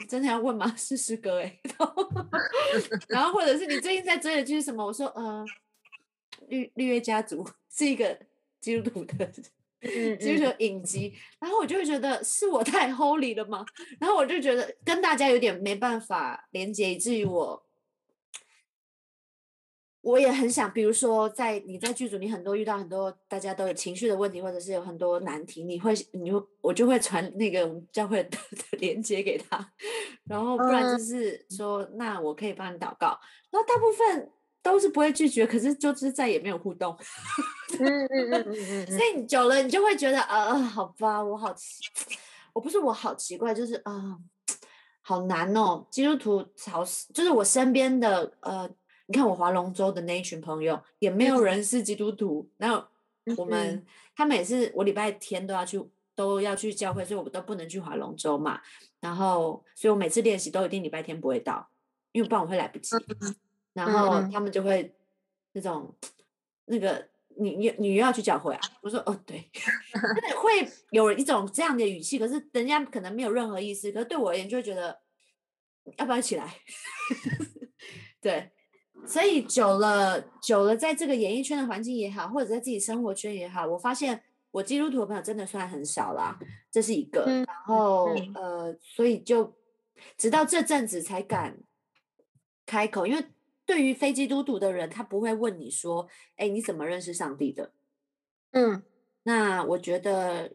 [0.08, 0.72] 真的要问吗？
[0.76, 1.60] 是诗歌 哎，
[3.08, 4.84] 然后或者是你最近在追的剧是什么？
[4.84, 5.44] 我说呃，
[6.48, 8.18] 绿绿叶家族 是一个
[8.60, 9.26] 基督徒的，
[10.16, 13.64] 基督徒影集，然后我就会觉得是我太 holy 了吗？
[14.00, 17.66] 然后我就觉得跟大家有点没办法连接，以至于我。
[20.02, 28.36] 我也很想，比如说，在你在剧组，你很多遇到很多大家都有情绪的问题，或者是有很多难题，你会，你会，我就会传那个教会的
[28.72, 29.72] 连接给他，
[30.24, 33.16] 然后不然就是说，那我可以帮你祷告，
[33.50, 34.28] 然后大部分
[34.60, 36.96] 都是不会拒绝，可是就是再也没有互动，
[37.78, 38.96] 嗯嗯嗯嗯嗯， 所。
[38.98, 41.76] 以你久了，你就会觉得，呃，好吧，我好奇，
[42.52, 44.18] 我不是我好奇怪，就是啊，
[45.00, 46.84] 好难哦，基督徒好，
[47.14, 48.68] 就是我身边的呃。
[49.12, 52.48] 你看我划龙舟的那一群朋友，也没有人是基督徒。
[52.56, 52.82] 然后
[53.36, 53.84] 我们
[54.16, 55.78] 他们也是，我礼拜天都要去，
[56.14, 58.58] 都要去教会，所以我们都不能去划龙舟嘛。
[59.00, 61.68] 然后，所以我每次练习都一定礼拜天不会到，
[62.12, 62.96] 因为不然我会来不及。
[63.74, 64.94] 然后他们就会
[65.52, 65.94] 那种
[66.64, 68.60] 那个你你你又要去教会啊？
[68.80, 69.46] 我说哦对，
[70.40, 74.98] 会有一种这样的语气，可是人家可能没有任何意思，可是对我而言就会觉得
[75.98, 76.56] 要不要一起来？
[78.18, 78.50] 对。
[79.06, 86.38] 所以久了，久了，在这个演艺圈的环境也好，或者在自己生活圈也好，我发现我基督徒的朋友真的算很少啦，
[86.70, 87.24] 这是一个。
[87.46, 89.54] 然后呃，所以就
[90.16, 91.58] 直到这阵子才敢
[92.64, 93.24] 开口，因为
[93.66, 97.72] 对于非基督徒的人，他不会问你说：“哎，你怎么认识上帝的？”
[98.52, 98.82] 嗯，
[99.24, 100.54] 那我觉得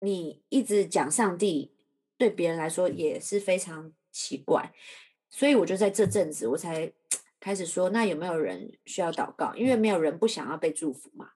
[0.00, 1.72] 你一直讲上帝，
[2.16, 4.72] 对别人来说也是非常奇怪。
[5.30, 6.92] 所以我就在这阵子，我才
[7.40, 9.54] 开始说，那有没有人需要祷告？
[9.54, 11.30] 因为没有人不想要被祝福嘛。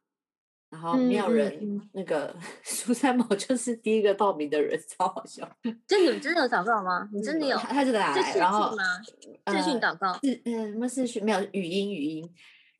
[0.70, 5.48] 然后没有人，那个 苏三毛就是第一个报名的人，超好笑。
[5.86, 7.08] 就你真的有祷告吗？
[7.12, 7.56] 你真的有？
[7.56, 8.76] 他就来，然后
[9.52, 11.24] 视讯祷告，是嗯，什么视讯？
[11.24, 12.28] 没有语音，语音。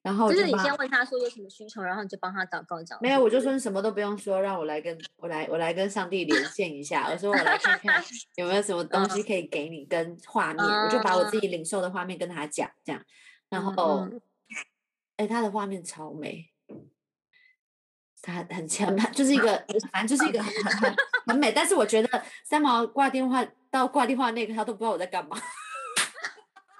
[0.05, 2.99] 然后就是你先问他说有什么需求，然后你就帮他祷告这样。
[3.01, 7.09] 没有，我就说你什么都不用说，让我来跟我来我来跟上帝连线一下。
[7.11, 8.05] 我说我来看看
[8.37, 13.03] 有没有什么东西可以给你跟画面，我就把我自己领受的画面跟他讲，这样。
[13.49, 14.07] 然后，
[15.17, 16.51] 哎，他的画面超美，
[18.21, 20.95] 他很强，就是一个反正就是一个很很
[21.29, 21.51] 很美。
[21.51, 25.35] 但是我觉得三毛挂电话到挂电话那个他都不知道我在干嘛，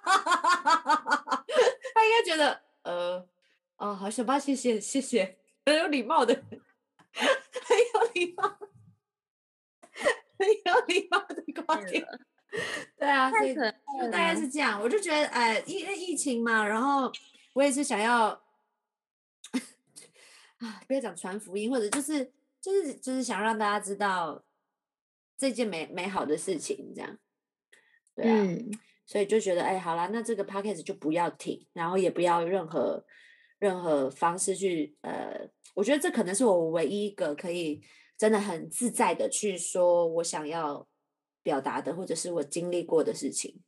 [0.05, 2.64] 他应该觉得。
[2.85, 3.29] 呃，
[3.77, 8.49] 哦，好，小八，谢谢，谢谢， 很有礼貌的，很有礼貌，
[10.39, 12.07] 很有礼貌的挂掉
[12.99, 13.61] 对啊，所以就
[14.11, 14.81] 大概是这样。
[14.81, 17.11] 我就觉得，哎，因为疫情嘛，然后
[17.55, 18.27] 我也是想要
[20.59, 24.45] 啊，不要讲传福音，或者就是就是就是想让大家知道
[25.37, 27.19] 这件美美好的事情，这样，
[28.15, 28.47] 对啊。
[29.07, 33.05] 所以就觉得，哎，好啦，那这个 podcast 就不要停，然后也不要任何
[33.59, 37.83] 任何方式去呃，我觉得这可能是我唯一一个可以
[38.17, 40.89] 真的很自在的去说我想要
[41.43, 43.61] 表达的，或者是我经历过的事情。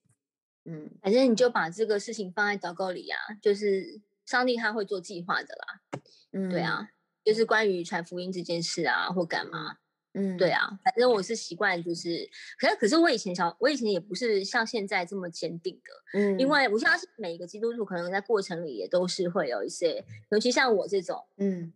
[0.64, 6.00] 嗯，反正你就把这个事情放在祷告里啊，就是上帝他会做计划的啦。
[6.32, 6.88] 嗯，对啊，
[7.24, 9.76] 就是关于传福音这件事啊，或干嘛。
[10.18, 12.26] 嗯，对啊，反正我是习惯，就是，
[12.58, 21.70] 可是可是我以前小，我以前也不是像现在这么坚定的，嗯，因为我相信每一个基督徒可能在过程里也都是会有一些，尤其像我这种，嗯，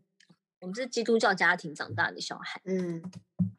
[0.62, 3.02] 我们是基督教家庭长大的小孩，嗯，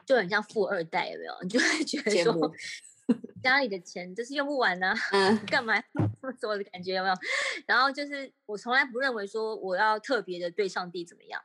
[0.03, 1.33] 就很像富二代，有没有？
[1.43, 2.51] 你就会觉得说，
[3.43, 7.15] 家里的钱就是用不完呢，嗯，干嘛这么做的感觉有没有？
[7.67, 11.39] 然后就是我从来不认为说我要特别的对上帝怎么样。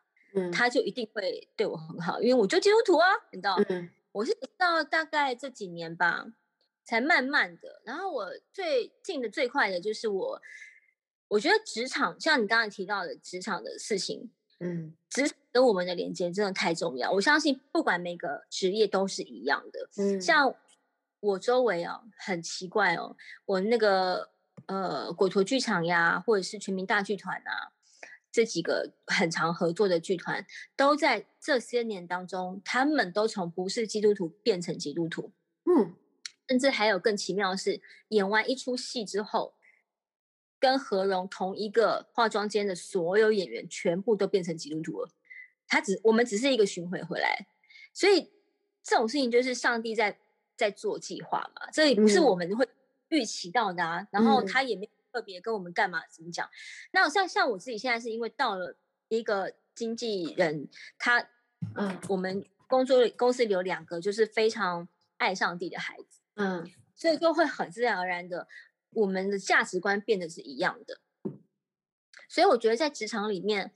[0.53, 3.57] 他就一定会对我很好，因为我就基督徒啊，你知道？
[4.13, 6.27] 我是到大概这几年吧，
[6.85, 7.83] 才慢慢的。
[7.85, 10.41] 然后我最近的最快的就是我，
[11.29, 14.31] 我觉得职场像你刚才提到的职场的事情，
[14.61, 17.11] 嗯，职跟我们的连接真的太重要。
[17.11, 19.89] 我相信不管每个职业都是一样的。
[19.99, 20.55] 嗯，像
[21.21, 24.31] 我周围哦，很奇怪哦，我那个
[24.67, 27.73] 呃果陀剧场呀，或者是全民大剧团啊。
[28.37, 30.45] 这几个很常合作的剧团，
[30.77, 35.33] 都在这些年当中，他们都从不是基督徒变成基督徒。
[35.65, 35.95] 嗯，
[36.47, 39.55] 甚至还有更奇妙的是，演完一出戏之后，
[40.61, 45.09] 跟何荣同一个化妆间的所有演员全部都变成基督徒了。
[45.67, 47.47] 他只我们只是一个巡回回来，
[47.95, 48.31] 所以
[48.83, 50.19] 这种事情就是上帝在
[50.55, 52.69] 在做计划嘛，这也不是我们会
[53.09, 54.07] 预期到的啊。
[54.11, 54.87] 然后他也没。
[55.17, 56.03] 特别跟我们干嘛？
[56.11, 56.47] 怎么讲？
[56.93, 58.77] 那像像我自己现在是因为到了
[59.09, 61.27] 一个经纪人，他
[61.75, 64.87] 嗯，我们工作公司里有两个就是非常
[65.17, 68.47] 爱上帝的孩子，嗯，所以就会很自然而然的，
[68.91, 71.01] 我们的价值观变得是一样的。
[72.29, 73.73] 所以我觉得在职场里面，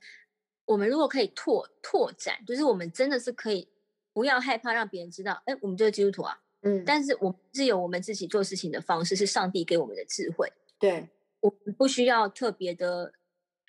[0.66, 3.70] 我们如果可以拓拓展，就是我们真的是可以
[4.12, 11.09] 不要害怕让别人知道，哎，我们就是基督徒啊，嗯，但是我们是有我们自己做事情的方式，是上帝给我们的智慧，对。
[11.41, 13.12] 我们不需要特别的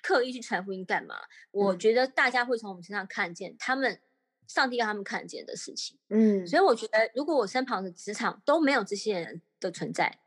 [0.02, 1.16] 刻意去传福音干嘛？
[1.50, 4.00] 我觉得大家会从我们身上看见他们
[4.46, 5.98] 上帝让他们看见的事情。
[6.08, 10.18] 嗯，所以我觉得如果我身旁的职场都没有这些人的存在，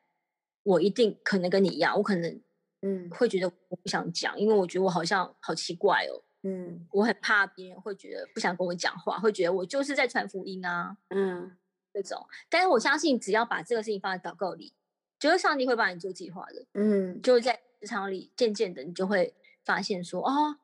[0.63, 2.41] 我一定可能跟你一样，我可能
[2.81, 6.23] 嗯会觉得我不想讲，因为我觉得我好像好奇怪哦。
[6.47, 10.95] 嗯，我很怕别人会觉得不想跟我讲话，会觉得我就是在传福音啊。
[11.09, 11.57] 嗯，
[11.91, 14.74] 这种，但是我相信只要把这个事情放在祷告里。
[15.25, 20.55] 就是上帝会帮你做计划的，嗯，就是在职场里渐渐的，你就会发现说，哦，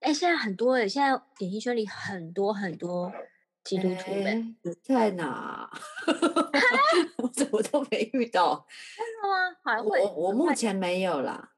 [0.00, 3.12] 哎，现在很多哎，现在演艺圈里很多很多
[3.62, 5.70] 基督徒们，在哪？
[7.18, 8.66] 我怎么都没遇到？
[8.96, 9.54] 真的吗？
[9.62, 10.00] 还会？
[10.00, 11.52] 我我目前没有啦，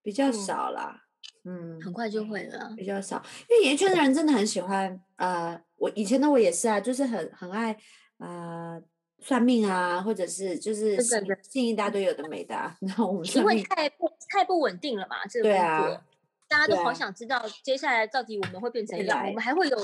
[0.00, 1.02] 比较少啦，
[1.42, 7.76] 嗯，很快就会了，比较少，因为演艺圈的人真的很喜欢，呃，我以前的我也是啊，就是很很爱，
[8.18, 8.80] 呃。
[9.24, 10.98] 算命啊，或者是就是
[11.40, 16.02] 信一大堆有的没的，然后我们因为太不太不稳定了嘛，这个工作，
[16.46, 19.78] 大家都好想知道接下来到底我们会变成怎样，我们还会有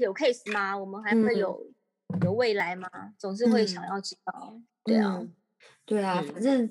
[0.00, 0.76] 有 case 吗？
[0.76, 1.66] 我们还会有
[2.22, 2.86] 有未来吗？
[3.18, 4.54] 总是会想要知道，
[4.84, 5.26] 对啊，
[5.86, 6.70] 对啊，反正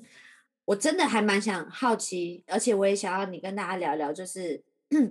[0.66, 4.62] 我真的还蛮想好奇，而且我也想要你跟大家聊聊，就是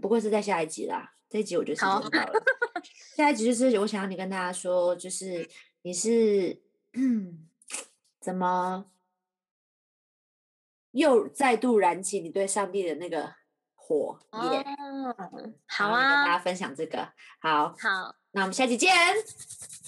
[0.02, 2.44] 不过是在下一集啦，这一集我觉得时间到了，
[3.18, 5.46] 下一集就是我想要你跟大家说，就是
[5.82, 6.63] 你是。
[6.94, 7.48] 嗯，
[8.20, 8.86] 怎么
[10.92, 13.36] 又再度燃起你对上帝的那个
[13.76, 14.20] 火
[14.52, 14.64] 焰？
[15.68, 17.14] 好啊，跟大家分享这个。
[17.40, 18.94] 好，好，那我们下期见，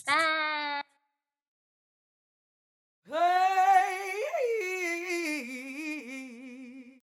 [0.05, 0.83] 拜。